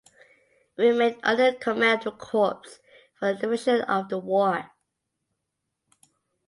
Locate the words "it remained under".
0.77-1.51